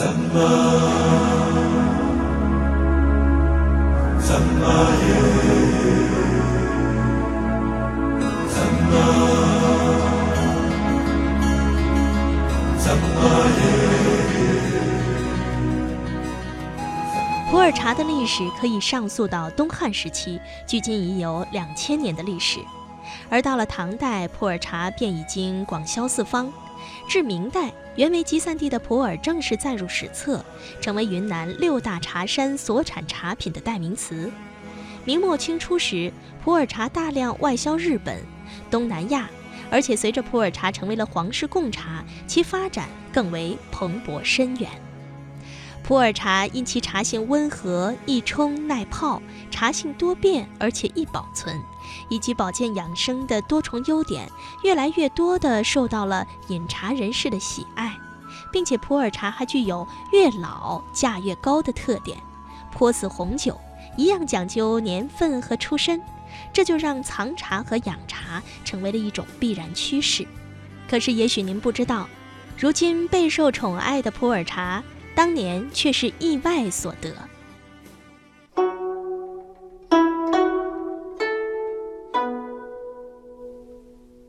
[0.00, 0.06] 普
[17.58, 22.58] 洱茶的历史可以上溯到东汉时期，距今已有两千年的历史。
[23.28, 26.50] 而到了唐代，普洱茶便已经广销四方。
[27.08, 30.44] 至明代，原为集散地的普洱正式载入史册，
[30.80, 34.30] 成为云南六大茶山所产茶品的代名词。
[35.04, 36.12] 明末清初时，
[36.44, 38.22] 普洱茶大量外销日本、
[38.70, 39.28] 东南亚，
[39.70, 44.70] 而且随着普洱茶成为了皇室贡茶，其发展更为蓬勃深远。
[45.90, 51.60] 普洱茶因其茶性温和、易冲耐泡、茶性多变，而且易保存，
[52.08, 54.30] 以及保健养生的多重优点，
[54.62, 57.92] 越来越多地受到了饮茶人士的喜爱，
[58.52, 62.16] 并且普洱茶还具有越老价越高的特点，
[62.70, 63.60] 颇似红酒
[63.96, 66.00] 一样讲究年份和出身，
[66.52, 70.24] 这就让藏茶和养茶成为了一种必然趋势。
[70.88, 72.06] 可是，也许您不知道，
[72.56, 74.80] 如今备受宠爱的普洱茶。
[75.20, 77.14] 当年却是意外所得。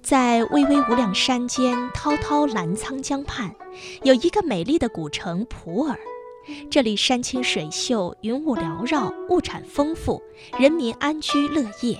[0.00, 3.54] 在巍巍无量山间、滔滔澜沧江畔，
[4.02, 5.94] 有一个美丽的古城普洱。
[6.70, 10.22] 这里山清水秀，云雾缭绕，物产丰富，
[10.58, 11.98] 人民安居乐业。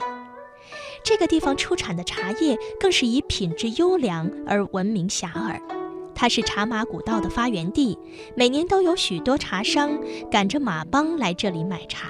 [1.05, 5.78] 这个地方出产的茶叶更是以品质优良而闻名遐迩。
[6.21, 7.97] 它是茶马古道的发源地，
[8.37, 9.97] 每年都有许多茶商
[10.29, 12.09] 赶着马帮来这里买茶。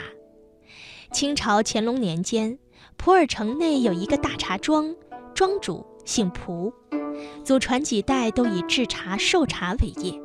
[1.13, 2.59] 清朝乾隆年间，
[2.97, 4.95] 普洱城内有一个大茶庄，
[5.35, 6.73] 庄主姓蒲，
[7.45, 10.19] 祖传几代都以制茶售茶为业。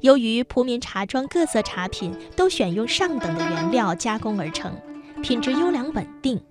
[0.00, 4.72] 由于蒲民茶庄各色茶品都选用上等的原料加工而成，
[5.22, 6.42] 品质优良稳定。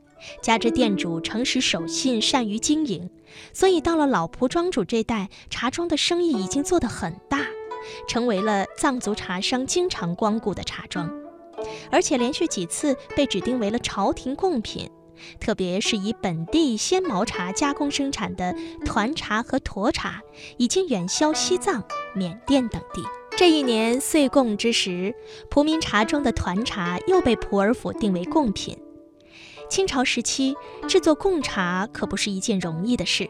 [0.41, 3.09] 加之店主诚实守信，善于经营，
[3.53, 7.45] 所以到了老蒲庄主这代，茶庄的生意已经做得很大，
[8.07, 11.09] 成为了藏族茶商经常光顾的茶庄，
[11.91, 14.89] 而且连续几次被指定为了朝廷贡品。
[15.39, 20.21] 特别是以本地鲜毛茶加工生产的团茶和沱茶，
[20.57, 21.83] 已经远销西藏、
[22.15, 23.01] 缅甸等地。
[23.37, 25.15] 这一年岁贡之时，
[25.49, 28.77] 蒲民茶庄的团茶又被普洱府定为贡品。
[29.69, 30.55] 清朝时期
[30.87, 33.29] 制作贡茶可不是一件容易的事，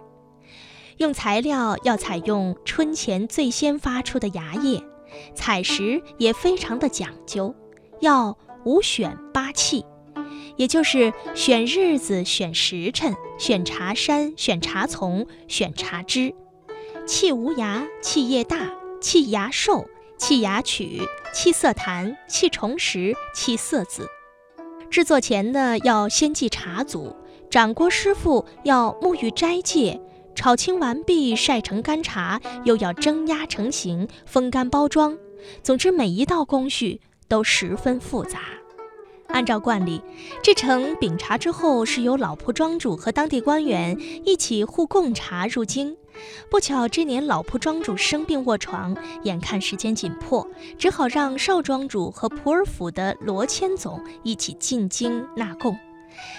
[0.98, 4.84] 用材料要采用春前最先发出的芽叶，
[5.36, 7.56] 采时也非常的讲究，
[8.02, 9.86] 要五选八契，
[10.58, 16.34] 也就是选日子、选时辰、选茶山、选茶丛、选茶枝，
[17.08, 19.86] 气无芽、气叶大、气芽瘦、
[20.18, 21.02] 气芽曲、
[21.34, 24.08] 气色弹、契重实、气色紫。
[24.94, 27.16] 制作前呢，要先祭茶祖，
[27.50, 30.00] 掌锅师傅要沐浴斋戒，
[30.36, 35.18] 炒青完毕，晒成干茶，又要蒸压成型，风干包装。
[35.64, 38.42] 总之，每一道工序都十分复杂。
[39.30, 40.00] 按照惯例，
[40.44, 45.98] 制成饼茶之后，是由老铺庄主和当地官员一起护贡茶入京。
[46.50, 50.48] 不巧，这年老蒲庄主生病卧床，眼看时间紧迫，
[50.78, 55.78] 只好让少庄主和普洱府的罗千总一起进京纳贡。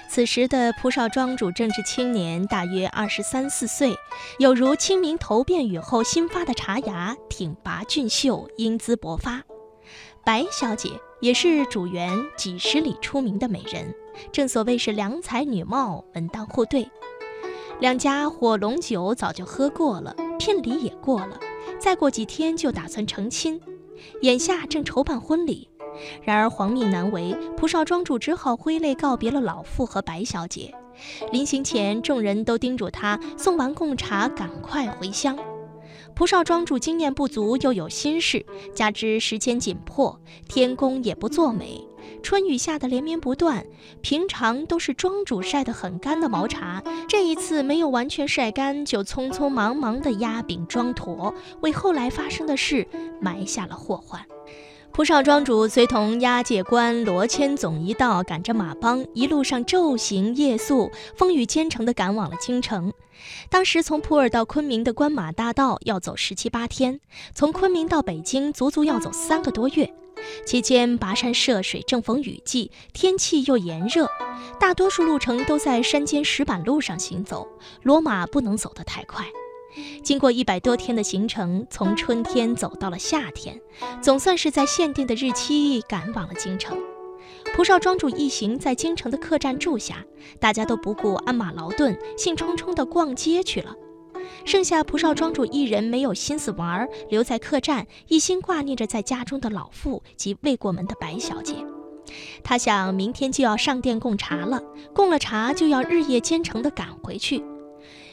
[0.09, 3.97] 此时的蒲少庄主正值青年，大约二十三四岁，
[4.39, 9.43] 有如清明头变雨后新发的茶芽，挺拔俊秀，英姿勃发。
[10.25, 10.91] 白小姐
[11.21, 13.93] 也是主园几十里出名的美人，
[14.31, 16.89] 正所谓是良才女貌，门当户对。
[17.81, 21.39] 两家火龙酒早就喝过了，聘礼也过了，
[21.79, 23.61] 再过几天就打算成亲，
[24.23, 25.69] 眼下正筹办婚礼。
[26.23, 30.75] 然而皇命难违，蒲少庄主只好挥泪告别了老妇和白小姐。
[31.31, 35.37] 临行前，众人都叮嘱他送完贡茶赶快回乡。
[36.15, 40.19] 蒲少庄主经验不足，又有心事，加之时间紧迫，
[40.49, 41.85] 天公也不作美。
[42.23, 43.65] 春雨下的连绵不断，
[44.01, 52.87] 平常都是庄主晒得很干的毛茶，这一次没有完全晒干，就匆匆忙忙地压饼装坨，为后来发生的事
[53.21, 54.21] 埋下了祸患。
[54.93, 62.93] 蒲少庄主随同押解官罗千总一道，赶着马帮，一路上昼行夜宿，风雨兼程地赶往了京城。
[63.51, 67.01] 当时从普洱到昆明的关马大道要走十七八天，
[67.35, 69.93] 从昆明到北京足足要走三个多月。
[70.45, 74.09] 期间跋山涉水，正逢雨季，天气又炎热，
[74.59, 77.49] 大多数路程都在山间石板路上行走，
[77.85, 79.27] 骡马不能走得太快。
[80.05, 83.61] 经过一百多天的行程，从春天走到了夏天，
[84.01, 86.79] 总算是在限定的日期赶往了京城。
[87.55, 90.05] 蒲少庄主一行在京城的客栈住下，
[90.39, 93.75] 大家都不顾鞍马劳顿，兴冲冲地逛街去了。
[94.45, 101.55] 剩下蒲少庄主一人没有心思玩，留在客栈，一心挂念着在家中的老妇及未过门的白小姐。
[102.43, 104.63] 他想，明天就要上殿供茶了，
[104.95, 107.43] 供了茶就要日夜兼程地赶回去。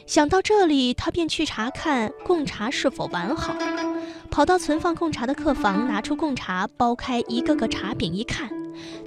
[0.06, 3.54] 想到这里，他便去查看贡茶是否完好。
[4.30, 8.50] 跑到存放贡茶的客房，拿出贡茶，剥开一个个茶饼一看，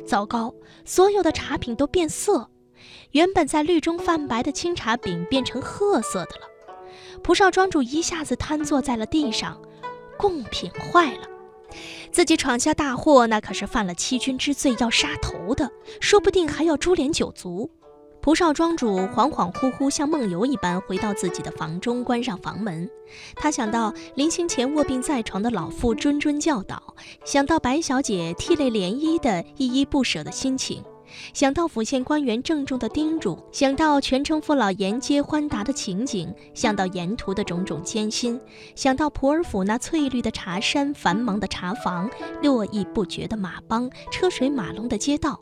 [0.06, 0.53] 糟糕，
[0.85, 2.47] 所有的茶饼都变色，
[3.11, 6.55] 原本在绿中泛白的青茶饼变成褐色的了。
[7.23, 9.59] 蒲少庄主一下子瘫坐在了地上，
[10.17, 11.27] 贡品坏了，
[12.12, 17.69] 自己闯下大祸，那可是犯了欺君之罪，要杀头的，说不定还要株连九族。
[18.21, 22.89] 蒲少庄主恍恍惚惚，像梦游一般回到自己的房中，关上房门。
[23.35, 30.83] 他想到临行前卧病在床的老妇谆谆教导，想到白小姐涕泪涟漪的依依不舍的心情，
[31.33, 38.39] 想到府县官员郑重的叮嘱，想到全城父老沿街欢达的情景，想到沿途的种种艰辛，
[38.75, 42.09] 想到普洱府那翠绿的茶山、繁忙的茶房、
[42.41, 45.39] 络绎不绝的马帮、车水马龙的街道。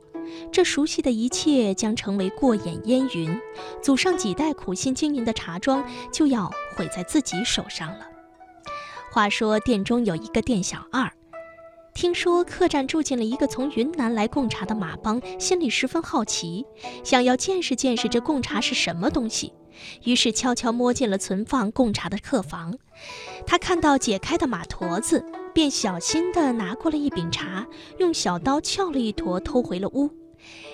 [0.51, 3.37] 这熟悉的一切将成为过眼烟云，
[3.81, 8.07] 祖上几代苦心经营的茶庄就要毁在自己手上了。
[9.11, 11.11] 话说店中有一个店小二，
[11.93, 16.65] 听说客栈住进了一个从云南来贡茶的马帮，心里十分好奇，
[17.03, 19.53] 想要见识见识这贡茶是什么东西，
[20.03, 22.77] 于是悄悄摸进了存放贡茶的客房。
[23.45, 25.23] 他看到解开的马坨子。
[25.53, 27.63] 便小心地拿过了一饼茶，
[27.99, 30.09] 用小刀撬了一坨，偷回了屋。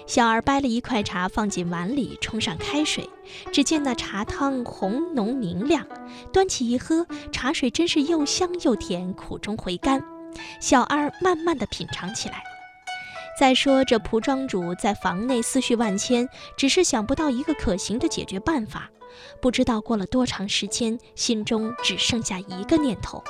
[0.07, 3.06] 小二掰了一块茶放进碗里，冲上开水，
[3.51, 5.86] 只见那茶汤红浓明亮，
[6.31, 10.01] 端起一喝，茶水真是又香又甜，苦中回甘。
[10.60, 12.44] 小二慢慢地品尝起来。
[13.40, 16.28] 再说这蒲庄主在房内思绪万千，
[16.58, 18.90] 只是想不到一个可行的解决办法。
[19.42, 23.24] 不知道过了多长时间，心中只剩下一个念头。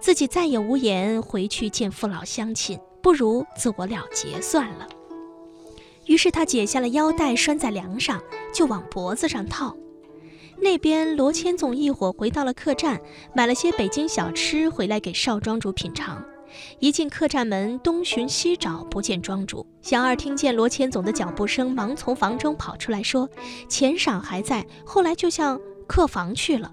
[0.00, 4.88] 自己再也无颜回去见父老乡亲，不如自我了结算了。
[6.06, 8.20] 于是他解下了腰带，拴在梁上，
[8.52, 9.76] 就往脖子上套。
[10.62, 13.00] 那边罗千总一伙回到了客栈，
[13.34, 16.24] 买了些北京小吃回来给少庄主品尝。
[16.78, 19.66] 一进客栈门，东寻西找，不见庄主。
[19.80, 23.28] 小二听见罗千总的脚步声，忙从房中跑出来，说
[23.68, 26.70] ：“钱赏还在，后来就向客房去了。”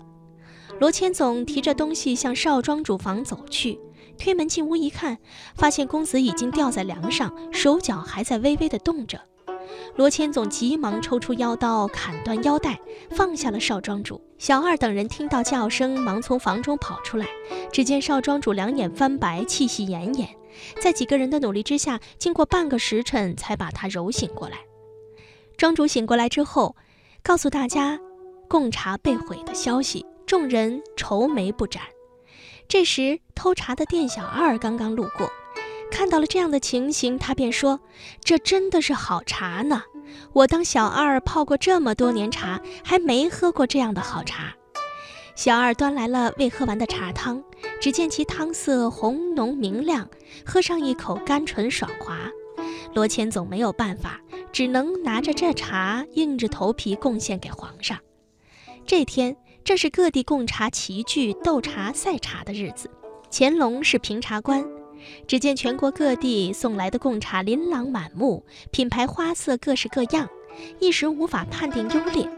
[0.79, 3.79] 罗千总提着东西向少庄主房走去，
[4.19, 5.17] 推门进屋一看，
[5.55, 9.19] 发现公子已经吊在梁上，手脚还在微微的动着。
[9.95, 12.79] 罗千总急忙抽出腰刀，砍断腰带，
[13.11, 14.21] 放下了少庄主。
[14.37, 17.27] 小二等人听到叫声，忙从房中跑出来，
[17.71, 20.27] 只见少庄主两眼翻白，气息奄奄，
[20.81, 24.57] 在几个人的努力之下，经过半个时辰才把他揉醒过来。
[25.57, 26.75] 庄主醒过来之后，
[27.21, 27.99] 告诉大家
[28.47, 30.05] 贡茶被毁的消息。
[30.25, 31.81] 众人愁眉不展。
[32.67, 35.27] 这时，偷茶的店小二刚刚路过，
[35.91, 37.79] 看到了这样的情形，他便说
[38.23, 39.83] ：“这真的是好茶呢！
[40.33, 44.53] 我当小二泡过这么多年茶，还没喝过这样的好茶。”
[45.35, 47.43] 小二端来了未喝完的茶汤，
[47.81, 50.09] 只见其汤色红浓明亮，
[50.45, 52.17] 喝上一口，甘醇爽滑。
[52.93, 54.19] 罗千总没有办法，
[54.51, 57.97] 只能拿着这茶，硬着头皮贡献给皇上。
[58.85, 59.35] 这天。
[59.61, 62.89] 正是各地贡茶齐聚、斗茶赛茶的日子。
[63.29, 64.65] 乾隆是评茶官，
[65.27, 70.27] 只见全国各地送来的贡茶琳琅满目，品牌花色各式各样，
[70.79, 72.29] 一时无法判定优劣。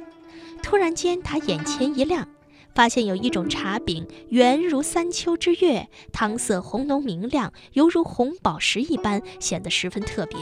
[0.63, 2.27] 突然间，他眼前一亮，
[2.75, 10.37] 发现有一种茶饼圆如三秋之月，汤色红浓明亮，犹如红宝石一般，显得十分特别，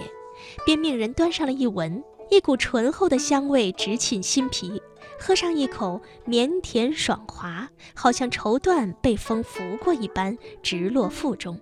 [0.66, 4.82] 便命人端上了一闻，一股醇厚的香味直沁心脾。
[5.22, 11.60] 喝上一口，绵甜爽滑，好像绸缎被风拂过一般，直落腹中。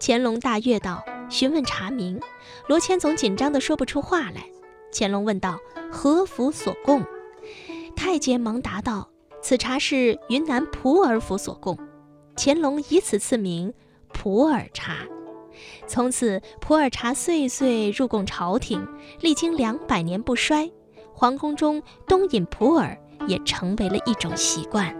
[0.00, 2.20] 乾隆大悦道：“询问茶名。”
[2.68, 4.44] 罗千总紧张的说不出话来。
[4.92, 5.58] 乾隆问道
[5.90, 7.04] ：“何府所供？”
[7.96, 9.08] 太监忙答道
[9.42, 11.78] ：“此茶是云南普洱府所供。”
[12.36, 13.72] 乾隆以此赐名
[14.12, 14.96] 普洱茶。
[15.86, 18.86] 从此，普洱茶岁岁入贡朝廷，
[19.20, 20.70] 历经两百年不衰。
[21.12, 24.96] 皇宫中东饮普洱也成为了一种习惯。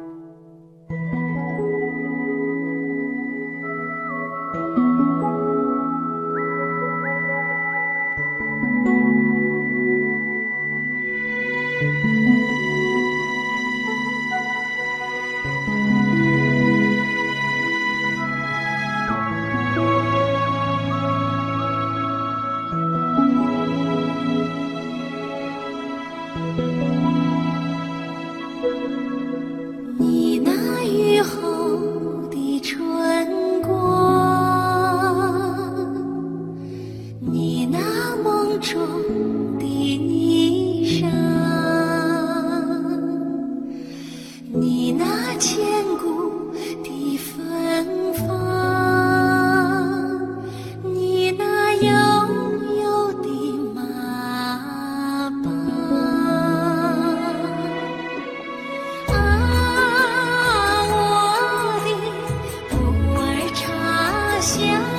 [38.63, 38.79] 中
[39.59, 41.11] 的霓裳，
[44.53, 45.61] 你那千
[45.99, 46.53] 古
[46.85, 47.35] 的芬
[48.15, 48.29] 芳，
[50.85, 51.91] 你那悠
[52.81, 53.27] 悠的
[53.75, 53.81] 马
[55.43, 55.51] 帮，
[59.09, 59.19] 啊，
[60.89, 60.93] 我
[61.85, 61.89] 的
[62.71, 62.73] 普
[63.19, 63.21] 洱
[63.55, 63.61] 茶
[64.41, 64.92] 香。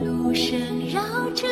[0.00, 1.00] 路上绕
[1.34, 1.46] 着